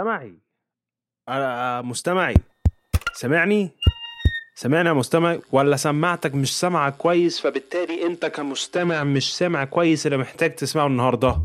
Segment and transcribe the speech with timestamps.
[0.00, 0.34] مستمعي.
[1.28, 2.34] أنا مستمعي.
[3.14, 3.70] سامعني
[4.54, 10.18] سامعني يا مستمع ولا سماعتك مش سامعة كويس فبالتالي أنت كمستمع مش سامع كويس اللي
[10.18, 11.42] محتاج تسمعه النهارده.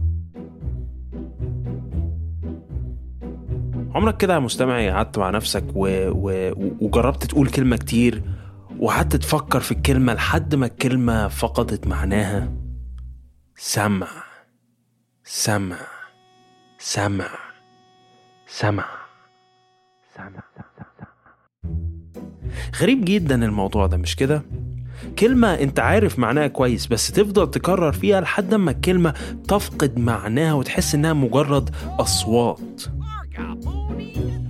[3.96, 5.88] عمرك كده يا مستمعي قعدت مع نفسك و...
[6.09, 6.51] و...
[6.81, 8.24] وجربت تقول كلمة كتير
[8.80, 12.53] وقعدت تفكر في الكلمة لحد ما الكلمة فقدت معناها؟
[13.56, 14.07] سمع.
[15.24, 15.78] سمع.
[16.80, 17.55] سمع.
[18.47, 18.85] سمع.
[20.16, 20.44] سمع.
[22.81, 24.44] غريب جدا الموضوع ده مش كده؟
[25.19, 29.13] كلمة أنت عارف معناها كويس بس تفضل تكرر فيها لحد ما الكلمة
[29.47, 32.81] تفقد معناها وتحس إنها مجرد أصوات.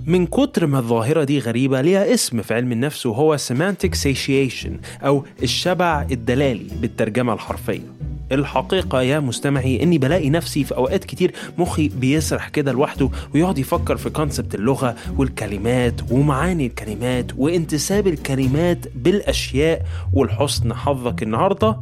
[0.06, 5.26] من كتر ما الظاهرة دي غريبة ليها اسم في علم النفس وهو semantic satiation أو
[5.44, 7.95] الشبع الدلالي بالترجمة الحرفية.
[8.32, 13.98] الحقيقة يا مستمعي إني بلاقي نفسي في أوقات كتير مخي بيسرح كده لوحده ويقعد يفكر
[13.98, 19.82] في كونسبت اللغة والكلمات ومعاني الكلمات وانتساب الكلمات بالأشياء
[20.14, 21.78] والحسن حظك النهاردة.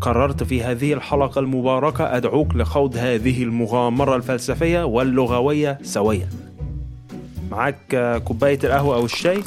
[0.00, 6.28] قررت في هذه الحلقة المباركة أدعوك لخوض هذه المغامرة الفلسفية واللغوية سويا.
[7.50, 9.42] معاك كوباية القهوة أو الشاي؟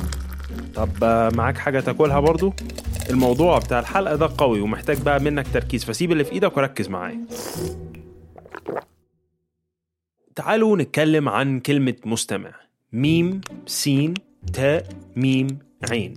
[0.76, 2.54] طب آه، معاك حاجة تاكلها برضو؟
[3.10, 7.26] الموضوع بتاع الحلقة ده قوي ومحتاج بقى منك تركيز فسيب اللي في إيدك وركز معايا.
[10.36, 12.52] تعالوا نتكلم عن كلمة مستمع.
[12.94, 14.14] ميم سين
[14.54, 15.48] تاء ميم
[15.92, 16.14] عين.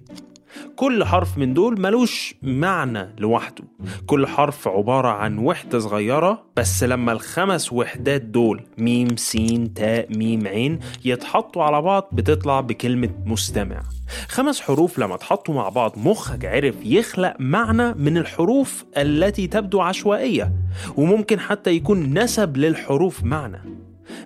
[0.76, 3.64] كل حرف من دول ملوش معنى لوحده.
[4.06, 10.47] كل حرف عبارة عن وحدة صغيرة بس لما الخمس وحدات دول ميم سين تاء ميم
[10.47, 13.82] عين يتحطوا على بعض بتطلع بكلمة مستمع.
[14.28, 20.53] خمس حروف لما اتحطوا مع بعض مخك عرف يخلق معنى من الحروف التي تبدو عشوائية
[20.97, 23.61] وممكن حتى يكون نسب للحروف معنى.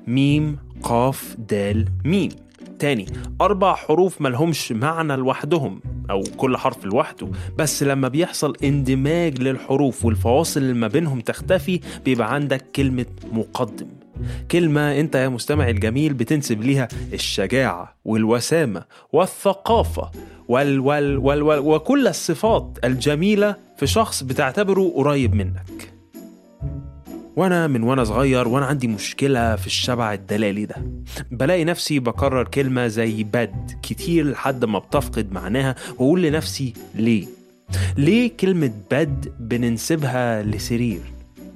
[0.07, 2.29] ميم قاف دال ميم.
[2.79, 3.07] تاني
[3.41, 5.81] أربع حروف ملهمش معنى لوحدهم
[6.11, 12.35] أو كل حرف لوحده بس لما بيحصل اندماج للحروف والفواصل اللي ما بينهم تختفي بيبقى
[12.35, 13.87] عندك كلمة مقدم.
[14.51, 20.11] كلمة أنت يا مستمع الجميل بتنسب ليها الشجاعة والوسامة والثقافة
[20.49, 25.93] وال وال وال وال وكل الصفات الجميلة في شخص بتعتبره قريب منك.
[27.37, 30.77] وأنا من وأنا صغير وأنا عندي مشكلة في الشبع الدلالي ده.
[31.31, 37.27] بلاقي نفسي بكرر كلمة زي بد كتير لحد ما بتفقد معناها وأقول لنفسي ليه؟
[37.97, 41.01] ليه كلمة بد بننسبها لسرير؟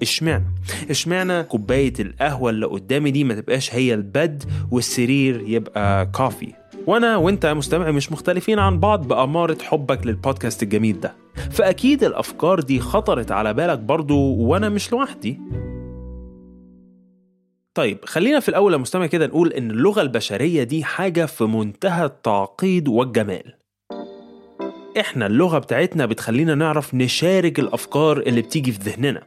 [0.02, 0.44] اشمعنى؟
[0.90, 6.52] اشمعنى كوباية القهوة اللي قدامي دي ما تبقاش هي البد والسرير يبقى كافي؟
[6.86, 11.14] وأنا وأنت مستمع مش مختلفين عن بعض بأمارة حبك للبودكاست الجميل ده.
[11.50, 15.40] فأكيد الأفكار دي خطرت على بالك برضو وأنا مش لوحدي.
[17.74, 22.04] طيب خلينا في الأول يا مستمع كده نقول إن اللغة البشرية دي حاجة في منتهى
[22.04, 23.54] التعقيد والجمال.
[25.00, 29.22] إحنا اللغة بتاعتنا بتخلينا نعرف نشارك الأفكار اللي بتيجي في ذهننا.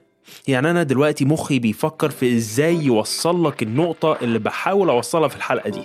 [0.48, 5.70] يعني أنا دلوقتي مخي بيفكر في إزاي يوصل لك النقطة اللي بحاول أوصلها في الحلقة
[5.70, 5.81] دي.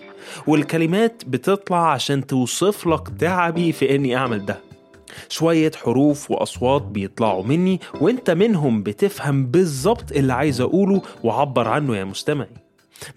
[0.47, 4.61] والكلمات بتطلع عشان توصف لك تعبي في إني أعمل ده.
[5.29, 12.05] شوية حروف وأصوات بيطلعوا مني وإنت منهم بتفهم بالظبط اللي عايز أقوله وعبر عنه يا
[12.05, 12.49] مستمعي.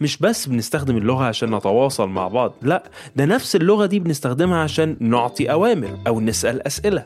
[0.01, 2.83] مش بس بنستخدم اللغة عشان نتواصل مع بعض لأ
[3.15, 7.05] ده نفس اللغة دي بنستخدمها عشان نعطي أوامر أو نسأل أسئلة.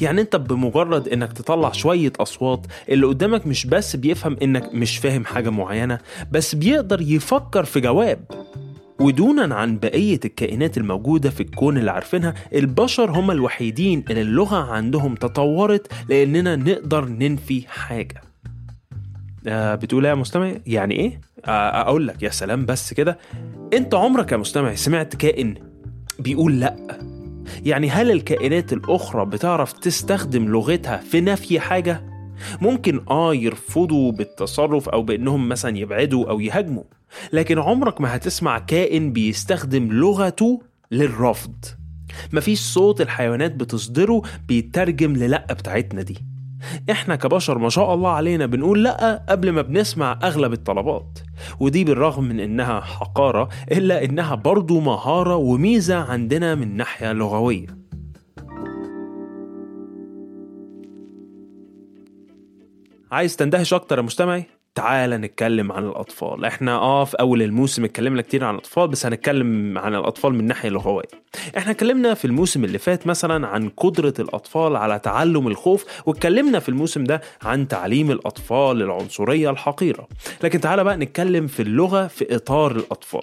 [0.00, 5.24] يعني انت بمجرد انك تطلع شوية أصوات اللي قدامك مش بس بيفهم إنك مش فاهم
[5.24, 5.98] حاجة معينة
[6.32, 8.20] بس بيقدر يفكر في جواب.
[9.00, 15.14] ودونا عن بقية الكائنات الموجودة في الكون اللي عارفينها البشر هم الوحيدين اللي اللغة عندهم
[15.14, 18.20] تطورت لأننا نقدر ننفي حاجة.
[19.46, 23.18] آه بتقول إيه يا مستمع؟ يعني إيه؟ آه أقول لك يا سلام بس كده.
[23.72, 25.54] أنت عمرك يا مستمع سمعت كائن
[26.18, 26.98] بيقول لأ؟
[27.64, 32.04] يعني هل الكائنات الأخرى بتعرف تستخدم لغتها في نفي حاجة؟
[32.60, 36.84] ممكن آه يرفضوا بالتصرف أو بإنهم مثلا يبعدوا أو يهاجموا
[37.32, 41.64] لكن عمرك ما هتسمع كائن بيستخدم لغته للرفض.
[42.32, 46.18] مفيش صوت الحيوانات بتصدره بيترجم للأ بتاعتنا دي.
[46.90, 51.18] إحنا كبشر ما شاء الله علينا بنقول لأ قبل ما بنسمع أغلب الطلبات.
[51.60, 57.66] ودي بالرغم من إنها حقارة إلا إنها برضو مهارة وميزة عندنا من ناحية لغوية
[63.12, 66.44] عايز تندهش أكتر يا مستمعي؟ تعالى نتكلم عن الأطفال.
[66.44, 70.68] إحنا آه في أول الموسم اتكلمنا كتير عن الأطفال بس هنتكلم عن الأطفال من ناحية
[70.68, 71.04] لغوية
[71.56, 76.68] إحنا اتكلمنا في الموسم اللي فات مثلا عن قدرة الأطفال على تعلم الخوف واتكلمنا في
[76.68, 80.08] الموسم ده عن تعليم الأطفال العنصرية الحقيرة.
[80.42, 83.22] لكن تعالى بقى نتكلم في اللغة في إطار الأطفال.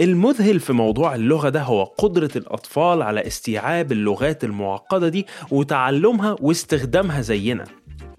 [0.00, 7.20] المذهل في موضوع اللغة ده هو قدرة الأطفال على استيعاب اللغات المعقدة دي وتعلمها واستخدامها
[7.20, 7.64] زينا.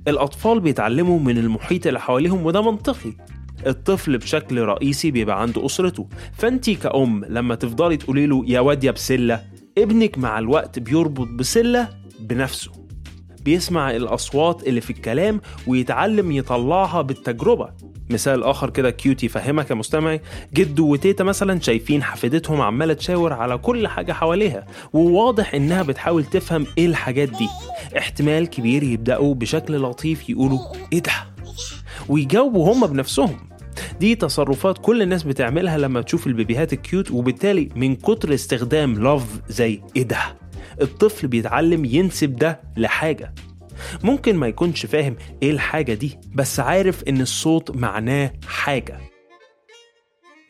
[0.07, 3.13] الأطفال بيتعلموا من المحيط اللي حواليهم وده منطقي.
[3.67, 6.07] الطفل بشكل رئيسي بيبقى عنده أسرته.
[6.33, 9.43] فأنتي كأم لما تفضلي تقولي له يا واد يا بسلة
[9.77, 11.89] ابنك مع الوقت بيربط بسلة
[12.19, 12.71] بنفسه.
[13.45, 17.69] بيسمع الأصوات اللي في الكلام ويتعلم يطلعها بالتجربة.
[18.11, 20.21] مثال آخر كده cute يفهمك يا مستمعي.
[20.53, 26.65] جدو وتيتا مثلا شايفين حفيدتهم عمالة تشاور على كل حاجة حواليها وواضح إنها بتحاول تفهم
[26.77, 27.47] إيه الحاجات دي.
[27.97, 30.59] احتمال كبير يبدأوا بشكل لطيف يقولوا
[30.93, 31.11] إيه ده؟
[32.09, 33.37] ويجاوبوا هم بنفسهم.
[33.99, 39.27] دي تصرفات كل الناس بتعملها لما تشوف البيبيهات ال cute وبالتالي من كتر استخدام لفظ
[39.49, 40.17] زي إيه ده؟
[40.81, 43.33] الطفل بيتعلم ينسب ده لحاجة.
[44.03, 48.97] ممكن ما يكونش فاهم إيه الحاجة دي بس عارف ان الصوت معناه حاجة.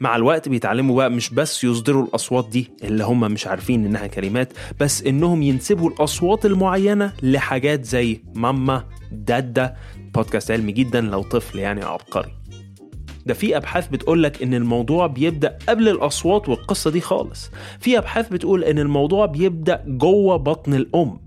[0.02, 4.54] مع الوقت بيتعلموا بقى مش بس يصدروا الأصوات دي اللي هم مش عارفين إنها كلمات
[4.80, 9.76] بس إنهم ينسبوا الأصوات المعينة لحاجات زي ماما دادا
[10.14, 12.32] بودكاست علمي جدا لو طفل يعني عبقري.
[13.26, 17.52] ده في أبحاث بتقولك إن الموضوع بيبدأ قبل الأصوات والقصة دي خالص.
[17.80, 21.20] في أبحاث بتقول إن الموضوع بيبدأ جوه بطن الأم.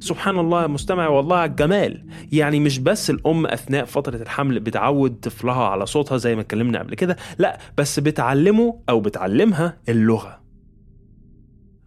[0.00, 5.20] سبحان الله يا مستمع والله على الجمال يعني مش بس الأم أثناء فترة الحمل بتعود
[5.20, 10.40] طفلها على صوتها زي ما اتكلمنا قبل كده لا بس بتعلمه أو بتعلمها اللغة.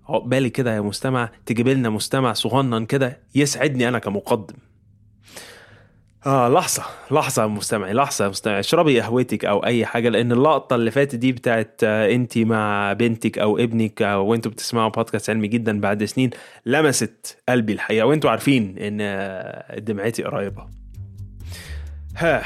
[0.05, 4.55] عقبالي كده يا مستمع تجيب لنا مستمع صغنن كده يسعدني أنا كمقدم.
[6.25, 8.59] آه لحظة لحظة مستمعي لحظة مستمعي.
[8.59, 13.39] اشربي قهوتك أو أي حاجة لأن اللقطة اللي فاتت دي بتاعت آه، أنت مع بنتك
[13.39, 16.29] أو ابنك آه، وأنتوا بتسمعوا بودكاست علمي جدا بعد سنين
[16.65, 18.05] لمست قلبي الحقيقة.
[18.05, 20.65] وأنتوا عارفين إن آه، دمعتي قريبة.
[22.17, 22.43] ها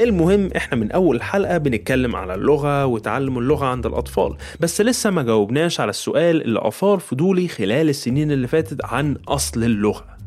[0.00, 4.36] المهم إحنا من أول الحلقة بنتكلم على اللغة وتعلم اللغة عند الأطفال.
[4.60, 9.64] بس لسه ما جاوبناش على السؤال اللي أثار فضولي خلال السنين اللي فاتت عن أصل
[9.64, 10.17] اللغة.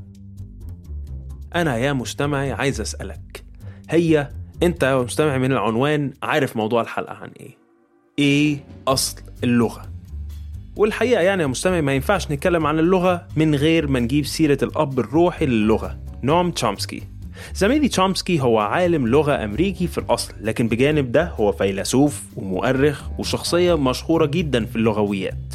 [1.56, 3.44] أنا يا مستمعي عايز أسألك
[3.90, 4.30] هي
[4.64, 7.58] أنت يا مستمع من العنوان عارف موضوع الحلقة عن إيه؟
[8.20, 9.82] إيه أصل اللغة؟
[10.76, 15.00] والحقيقة يعني يا مستمع ما ينفعش نتكلم عن اللغة من غير ما نجيب سيرة الأب
[15.00, 17.04] الروحي للغة نوم تشومسكي
[17.56, 23.78] زميلي تشومسكي هو عالم لغة أمريكي في الأصل لكن بجانب ده هو فيلسوف ومؤرخ وشخصية
[23.78, 25.51] مشهورة جدا في اللغويات.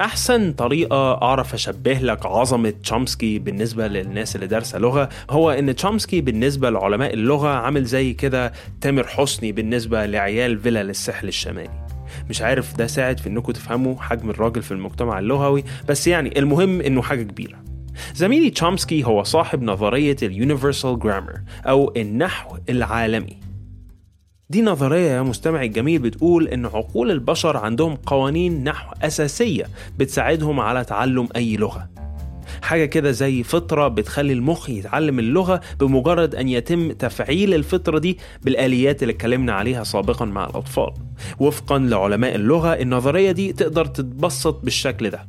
[0.00, 6.20] أحسن طريقة أعرف أشبه لك عظمة تشومسكي بالنسبة للناس اللي دارسة لغة هو إن تشومسكي
[6.20, 11.86] بالنسبة لعلماء اللغة عامل زي كده تامر حسني بالنسبة لعيال فيلا للساحل الشمالي.
[12.30, 16.80] مش عارف ده ساعد في إنكم تفهموا حجم الراجل في المجتمع اللغوي بس يعني المهم
[16.80, 17.58] إنه حاجة كبيرة.
[18.14, 23.49] زميلي تشومسكي هو صاحب نظرية اليونيفرسال جرامر أو النحو العالمي.
[24.50, 29.64] دي نظرية يا مستمعي الجميل بتقول إن عقول البشر عندهم قوانين نحو أساسية
[29.98, 31.90] بتساعدهم على تعلم أي لغة.
[32.62, 39.02] حاجة كده زي فطرة بتخلي المخ يتعلم اللغة بمجرد أن يتم تفعيل الفطرة دي بالآليات
[39.02, 40.92] اللي اتكلمنا عليها سابقا مع الأطفال.
[41.40, 45.28] وفقا لعلماء اللغة النظرية دي تقدر تتبسط بالشكل ده.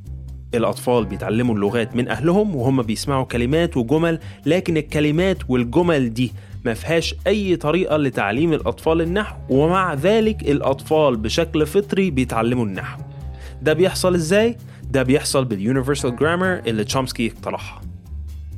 [0.56, 6.32] الأطفال بيتعلموا اللغات من أهلهم وهم بيسمعوا كلمات وجمل لكن الكلمات والجمل دي
[6.66, 13.02] ما فيهاش أي طريقة لتعليم الأطفال النحو ومع ذلك الأطفال بشكل فطري بيتعلموا النحو.
[13.62, 17.82] ده بيحصل إزاي؟ ده بيحصل باليونيفرسال جرامر اللي تشومسكي اقترحها.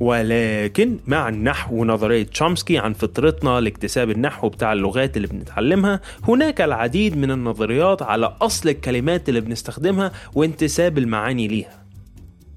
[0.00, 7.16] ولكن مع النحو ونظرية تشومسكي عن فطرتنا لاكتساب النحو بتاع اللغات اللي بنتعلمها هناك العديد
[7.16, 11.83] من النظريات على أصل الكلمات اللي بنستخدمها وانتساب المعاني ليها.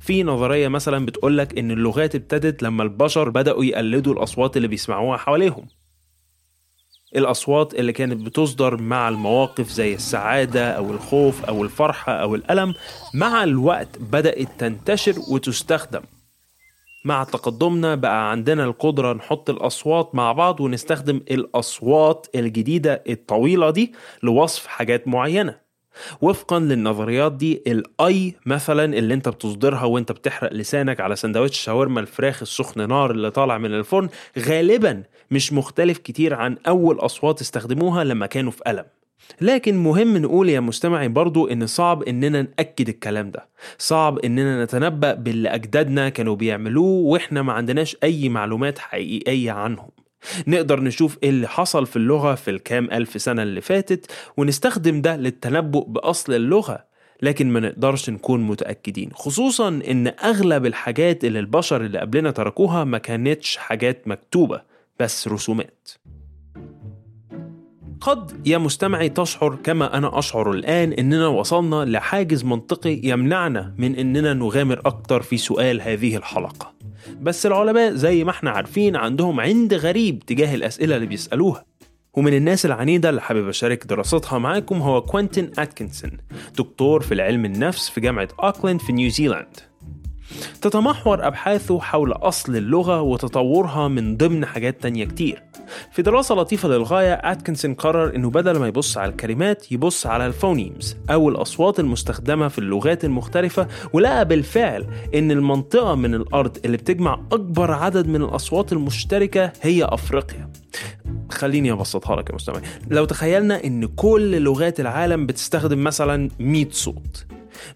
[0.07, 5.67] في نظرية مثلا بتقولك إن اللغات ابتدت لما البشر بدأوا يقلدوا الأصوات اللي بيسمعوها حواليهم.
[7.15, 12.73] الأصوات اللي كانت بتصدر مع المواقف زي السعادة أو الخوف أو الفرحة أو الألم
[13.13, 16.01] مع الوقت بدأت تنتشر وتستخدم.
[17.05, 24.67] مع تقدمنا بقى عندنا القدرة نحط الأصوات مع بعض ونستخدم الأصوات الجديدة الطويلة دي لوصف
[24.67, 25.66] حاجات معينة.
[26.21, 32.41] وفقا للنظريات دي الاي مثلا اللي أنت بتصدرها وأنت بتحرق لسانك على سندوتش شاورما الفراخ
[32.41, 38.25] السخن نار اللي طالع من الفرن غالبا مش مختلف كتير عن أول أصوات استخدموها لما
[38.25, 38.85] كانوا في ألم.
[39.41, 43.47] لكن مهم نقول يا مستمعي برضو إن صعب إننا نأكد الكلام ده.
[43.77, 49.89] صعب إننا نتنبأ باللي أجدادنا كانوا بيعملوه وإحنا ما عندناش أي معلومات حقيقية عنهم.
[50.47, 55.15] نقدر نشوف إيه اللي حصل في اللغة في الكام ألف سنة اللي فاتت ونستخدم ده
[55.15, 56.87] للتنبؤ بأصل اللغة
[57.21, 62.97] لكن ما نقدرش نكون متأكدين خصوصا إن أغلب الحاجات اللي البشر اللي قبلنا تركوها ما
[62.97, 64.61] كانتش حاجات مكتوبة
[64.99, 65.89] بس رسومات.
[68.01, 74.33] قد يا مستمعي تشعر كما أنا أشعر الآن إننا وصلنا لحاجز منطقي يمنعنا من إننا
[74.33, 76.76] نغامر أكتر في سؤال هذه الحلقة.
[77.21, 81.65] بس العلماء زي ما إحنا عارفين عندهم عند غريب تجاه الأسئلة اللي بيسألوها.
[82.13, 86.11] ومن الناس العنيدة اللي حابب أشارك دراستها معاكم هو كوينتين أتكنسون
[86.57, 89.47] دكتور في العلم النفس في جامعة أوكلاند في نيوزيلاند
[90.61, 95.43] تتمحور أبحاثه حول أصل اللغة وتطورها من ضمن حاجات تانية كتير.
[95.91, 100.35] في دراسة لطيفة للغاية أتكنسون قرر إنه بدل ما يبص على الكلمات يبص على ال
[100.35, 107.19] phonemes أو الأصوات المستخدمة في اللغات المختلفة ولقى بالفعل إن المنطقة من الأرض اللي بتجمع
[107.31, 110.51] أكبر عدد من الأصوات المشتركة هي أفريقيا.
[111.31, 117.25] خليني أبسطها لك يا مستمع لو تخيلنا إن كل لغات العالم بتستخدم مثلا 100 صوت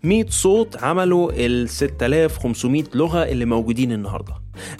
[0.03, 4.33] 100 صوت عملوا ال 6500 لغة اللي موجودين النهاردة.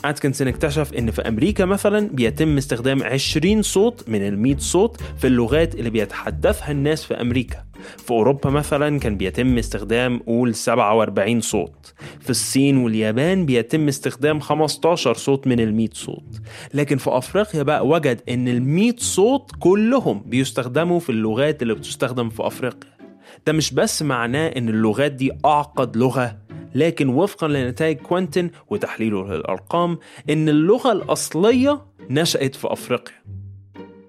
[0.05, 5.27] أتكنسون اكتشف إن في أمريكا مثلا بيتم استخدام 20 صوت من ال 100 صوت في
[5.27, 7.63] اللغات اللي بيتحدثها الناس في أمريكا.
[7.98, 11.93] في أوروبا مثلا كان بيتم استخدام قول 47 صوت.
[12.20, 16.41] في الصين واليابان بيتم استخدام 15 صوت من ال 100 صوت.
[16.74, 22.29] لكن في أفريقيا بقى وجد إن ال 100 صوت كلهم بيستخدموا في اللغات اللي بتستخدم
[22.29, 22.91] في أفريقيا.
[23.47, 26.38] ده مش بس معناه إن اللغات دي أعقد لغة
[26.75, 29.97] لكن وفقا لنتائج كوينتين وتحليله للأرقام
[30.29, 33.15] إن اللغة الأصلية نشأت في أفريقيا.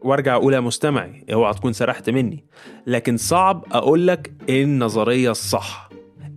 [0.02, 2.44] وأرجع أقول يا مستمعي اوعى تكون سرحت مني
[2.86, 5.90] لكن صعب أقول لك إيه النظرية الصح.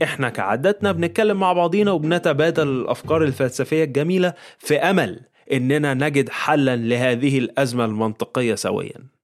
[0.04, 7.38] إحنا كعادتنا بنتكلم مع بعضينا وبنتبادل الأفكار الفلسفية الجميلة في أمل إننا نجد حلا لهذه
[7.40, 9.16] الأزمة المنطقية سويا.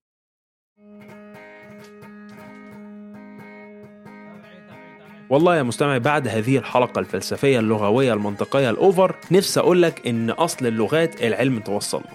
[5.32, 10.66] والله يا مستمع بعد هذه الحلقة الفلسفية اللغوية المنطقية الأوفر نفسي أقول لك إن أصل
[10.68, 12.12] اللغات العلم توصل له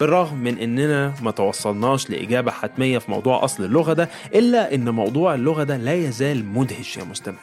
[0.00, 5.34] بالرغم من إننا ما توصلناش لإجابة حتمية في موضوع أصل اللغة ده إلا إن موضوع
[5.34, 7.38] اللغة ده لا يزال مدهش يا مستمع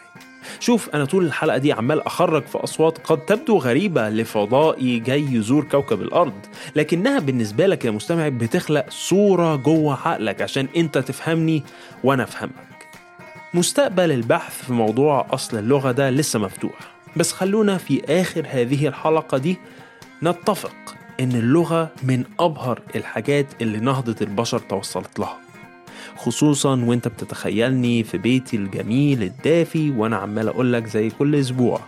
[0.59, 5.63] شوف أنا طول الحلقة دي عمال أخرج في أصوات قد تبدو غريبة لفضائي جاي يزور
[5.63, 6.33] كوكب الأرض.
[6.75, 11.63] لكنها بالنسبة لك يا مستمع بتخلق صورة جوه عقلك عشان أنت تفهمني
[12.03, 12.76] وأنا أفهمك.
[13.57, 16.73] مستقبل البحث في موضوع أصل اللغة ده لسه مفتوح.
[17.15, 19.57] بس خلونا في آخر هذه الحلقة دي
[20.23, 20.75] نتفق
[21.19, 25.37] إن اللغة من أبهر الحاجات اللي نهضة البشر توصلت لها.
[26.17, 31.79] خصوصا وأنت بتتخيلني في بيتي الجميل الدافي وأنا عمال أقولك زي كل أسبوع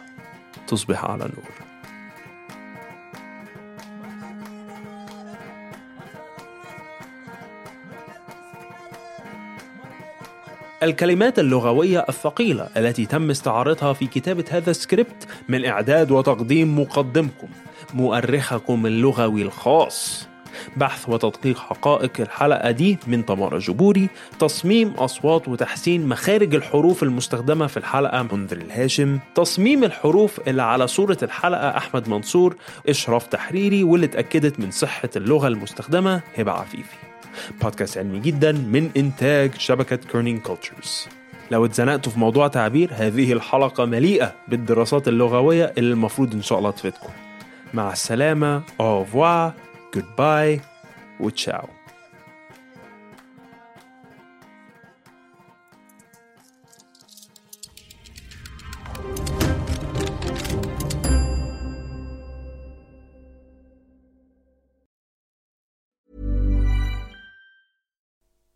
[0.68, 1.69] تصبح على نور.
[10.84, 17.48] الكلمات اللغوية الثقيلة التي تم استعارتها في كتابة هذا السكريبت من إعداد وتقديم مقدمكم
[17.94, 20.30] مؤرخكم اللغوي الخاص.
[20.78, 24.10] بحث وتدقيق حقائق الحلقة دي من تمارا جبوري
[24.40, 28.24] تصميم أصوات وتحسين مخارج الحروف المستخدمة في الحلقة.
[28.32, 32.56] منذر الهاشم تصميم الحروف اللي على صورة الحلقة أحمد منصور
[32.90, 37.09] إشراف تحريري واللي اتأكدت من صحة اللغة المستخدمة هبة عفيفي.
[37.62, 41.08] بودكاست علمي جدا من إنتاج شبكة Kerning Cultures
[41.52, 46.72] لو اتزنقتوا في موضوع تعبير هذه الحلقة مليئة بالدراسات اللغوية اللي المفروض إن شاء الله
[46.72, 47.10] تفيدكم.
[47.74, 49.52] مع السلامة au revoir
[49.98, 50.60] goodbye
[51.20, 51.79] وتشاو.